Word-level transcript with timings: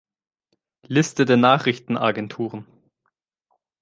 Liste 0.87 1.25
der 1.25 1.37
Nachrichtenagenturen 1.37 2.65